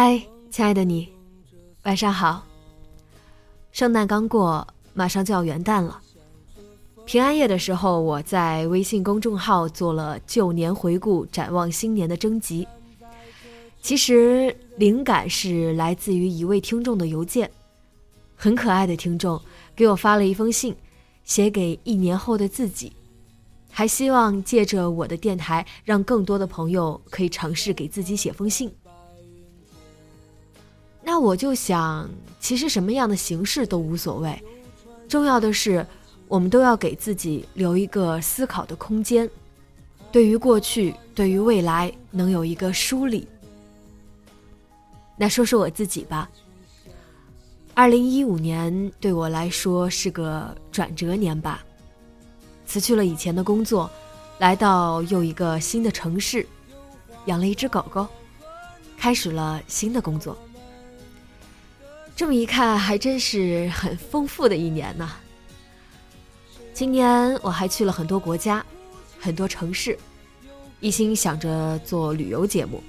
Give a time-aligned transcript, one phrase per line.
[0.00, 1.08] 嗨，亲爱的你，
[1.82, 2.46] 晚上好。
[3.72, 6.00] 圣诞刚过，马上就要元旦了。
[7.04, 12.64] 平安夜的时候，我在微信公众号做了旧年回顾、展望新年的征集。
[13.82, 17.50] 其实灵感是来自于一位听众的邮件，
[18.36, 19.42] 很可爱的听众
[19.74, 20.76] 给我发了一封信，
[21.24, 22.92] 写给一年后的自己，
[23.68, 28.72] 还希望借着我的电台，让更多的朋友可以尝试给自己写封信。
[31.10, 32.06] 那我就想，
[32.38, 34.38] 其实什么样的形式都无所谓，
[35.08, 35.84] 重要的是，
[36.28, 39.26] 我们都要给自己留一个思考的空间，
[40.12, 43.26] 对于过去，对于未来，能有一个梳理。
[45.16, 46.28] 那说说我自己吧。
[47.72, 51.64] 二零一五年对我来说是个转折年吧，
[52.66, 53.90] 辞去了以前的工作，
[54.38, 56.46] 来到又一个新的城市，
[57.24, 58.06] 养了一只狗狗，
[58.98, 60.36] 开始了新的工作。
[62.18, 65.08] 这么一看，还真是很丰富的一年呢。
[66.74, 68.66] 今年我还去了很多国家，
[69.20, 69.96] 很多城市，
[70.80, 72.82] 一心想着做旅游节目。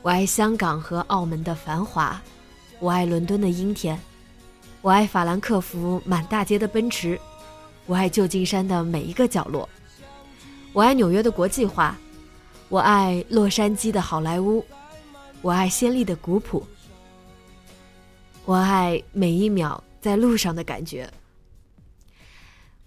[0.00, 2.18] 我爱香港和澳门的繁华，
[2.78, 4.00] 我爱伦敦的阴天，
[4.80, 7.20] 我爱法兰克福满大街的奔驰，
[7.84, 9.68] 我爱旧金山的每一个角落，
[10.72, 11.94] 我爱纽约的国际化，
[12.70, 14.64] 我爱洛杉矶的好莱坞，
[15.42, 16.66] 我爱鲜丽的古朴。
[18.44, 21.08] 我爱每一秒在路上的感觉。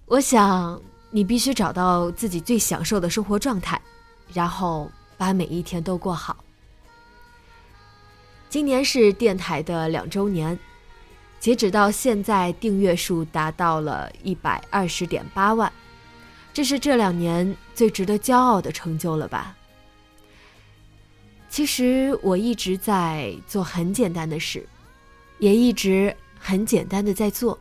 [0.05, 0.81] 我想
[1.11, 3.79] 你必须找到自己最享受的生活状态，
[4.33, 6.35] 然后把每一天都过好。
[8.49, 10.57] 今年是电台的两周年，
[11.39, 15.71] 截止到现在，订阅数达到了一百二十点八万，
[16.53, 19.55] 这是这两年最值得骄傲的成就了吧？
[21.49, 24.67] 其实我一直在做很简单的事。
[25.43, 27.59] 也一直很简单的在做，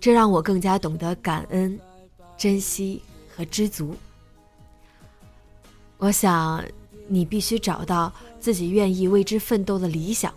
[0.00, 1.78] 这让我更加懂得感恩、
[2.36, 3.00] 珍惜
[3.36, 3.94] 和知足。
[5.98, 6.60] 我想，
[7.06, 10.34] 你必须找到自己愿意为之奋斗的理想，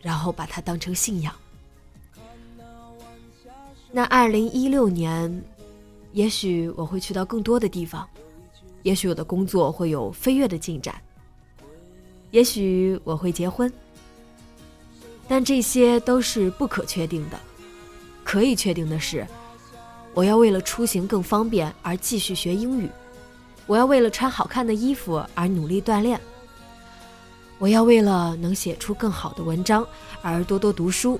[0.00, 1.32] 然后把它当成信仰。
[3.92, 5.44] 那二零一六年，
[6.10, 8.04] 也许我会去到更多的地方，
[8.82, 11.00] 也许我的工作会有飞跃的进展，
[12.32, 13.72] 也许我会结婚。
[15.34, 17.40] 但这些都是不可确定的，
[18.22, 19.26] 可以确定的是，
[20.12, 22.90] 我要为了出行更方便而继续学英语，
[23.66, 26.20] 我要为了穿好看的衣服而努力锻炼，
[27.56, 29.86] 我要为了能写出更好的文章
[30.20, 31.18] 而多多读书，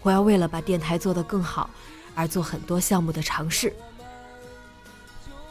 [0.00, 1.68] 我要为了把电台做得更好
[2.14, 3.70] 而做很多项目的尝试，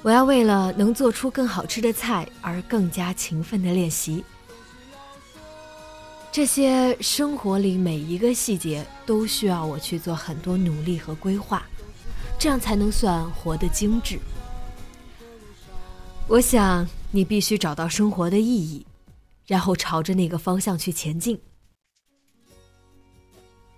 [0.01, 4.25] 我要为了能做出更好吃的菜而更加勤奋的练习。
[6.37, 11.65] 这些生活里每一个细节都需要我去做很多努力和规划，
[12.37, 14.19] 这样才能算活得精致。
[16.27, 18.85] 我想你必须找到生活的意义，
[19.47, 21.41] 然后朝着那个方向去前进。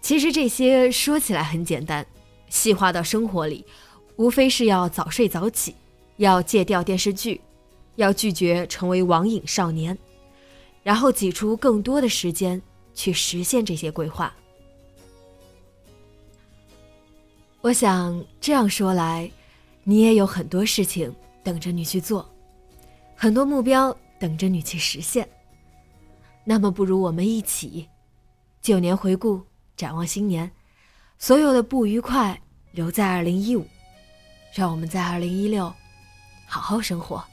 [0.01, 2.05] 其实这些说起来很简单，
[2.49, 3.65] 细化到生活里，
[4.17, 5.73] 无非是要早睡早起，
[6.17, 7.39] 要戒掉电视剧，
[7.95, 9.97] 要拒绝成为网瘾少年。
[10.83, 12.61] 然后挤出更多的时间
[12.93, 14.33] 去实现这些规划。
[17.61, 19.29] 我想这样说来
[19.83, 22.27] 你也有很多事情等着你去做
[23.15, 25.27] 很多目标等着你去实现。
[26.45, 27.87] 那么不如我们一起
[28.61, 29.41] 九年回顾
[29.75, 30.49] 展望新年
[31.17, 32.39] 所有的不愉快
[32.71, 33.67] 留在二零一五
[34.53, 35.71] 让我们在二零一六
[36.47, 37.23] 好好生活。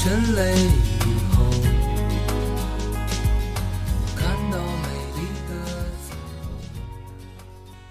[0.00, 1.44] 沉沦以后
[4.14, 5.50] 看到美丽的
[6.08, 6.48] 彩虹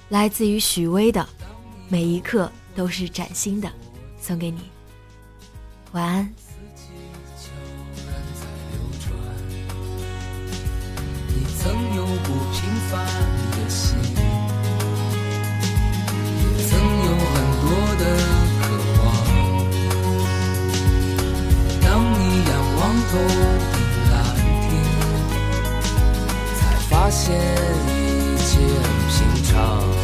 [0.07, 1.27] 来自于许巍的
[1.89, 3.69] 每一刻都是崭新的
[4.19, 4.61] 送给你。
[5.91, 6.33] 晚安。
[12.59, 13.26] 平凡
[28.59, 29.96] 也很平常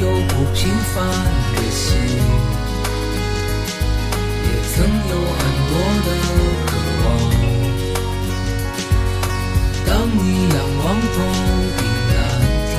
[0.00, 0.94] 有不平凡
[1.54, 1.86] 的心
[4.44, 5.40] 也曾有很
[5.70, 6.08] 多的
[6.66, 6.68] 渴
[7.02, 7.04] 望。
[9.86, 11.16] 当你仰望头
[11.78, 11.80] 顶
[12.12, 12.14] 蓝
[12.68, 12.72] 天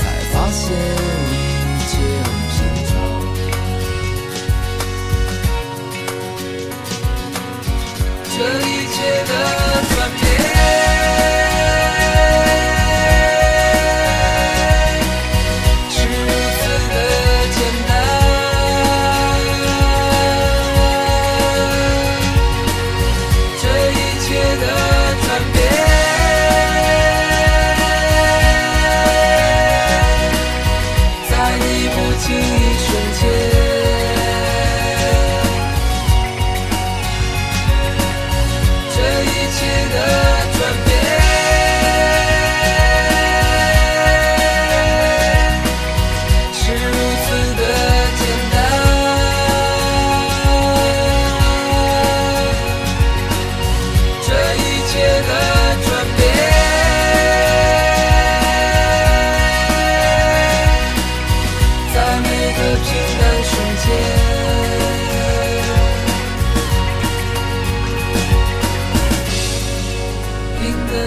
[0.00, 0.02] 才
[0.32, 0.62] 发现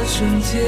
[0.07, 0.62] 瞬间。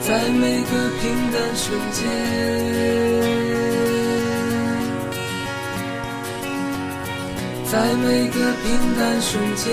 [0.00, 0.70] 在每个
[1.00, 1.98] 平淡瞬间。
[7.70, 8.68] 在每个平
[8.98, 9.70] 淡瞬间。